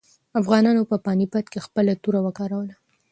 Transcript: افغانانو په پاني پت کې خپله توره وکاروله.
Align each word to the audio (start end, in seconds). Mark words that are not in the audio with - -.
افغانانو 0.39 0.89
په 0.89 0.95
پاني 1.05 1.25
پت 1.31 1.45
کې 1.51 1.65
خپله 1.65 1.93
توره 2.03 2.19
وکاروله. 2.25 2.75